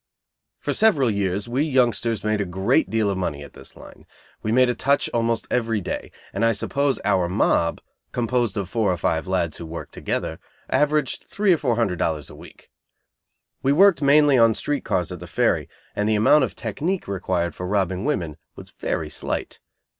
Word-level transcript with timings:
For 0.57 0.73
several 0.73 1.11
years 1.11 1.47
we 1.47 1.61
youngsters 1.61 2.23
made 2.23 2.41
a 2.41 2.45
great 2.45 2.89
deal 2.89 3.11
of 3.11 3.19
money 3.19 3.43
at 3.43 3.53
this 3.53 3.75
line. 3.75 4.07
We 4.41 4.51
made 4.51 4.67
a 4.67 4.73
"touch" 4.73 5.11
almost 5.13 5.45
every 5.51 5.79
day, 5.79 6.11
and 6.33 6.43
I 6.43 6.53
suppose 6.53 6.99
our 7.05 7.29
"mob," 7.29 7.81
composed 8.11 8.57
of 8.57 8.67
four 8.67 8.91
or 8.91 8.97
five 8.97 9.27
lads 9.27 9.57
who 9.57 9.65
worked 9.67 9.93
together, 9.93 10.39
averaged 10.71 11.25
three 11.25 11.53
or 11.53 11.57
four 11.57 11.75
hundred 11.75 11.99
dollars 11.99 12.31
a 12.31 12.35
week. 12.35 12.71
We 13.61 13.73
worked 13.73 14.01
mainly 14.01 14.39
on 14.39 14.55
street 14.55 14.83
cars 14.83 15.11
at 15.11 15.19
the 15.19 15.27
Ferry, 15.27 15.69
and 15.95 16.09
the 16.09 16.15
amount 16.15 16.45
of 16.45 16.55
"technique" 16.55 17.07
required 17.07 17.53
for 17.53 17.67
robbing 17.67 18.03
women 18.03 18.37
was 18.55 18.71
very 18.71 19.11
slight. 19.11 19.59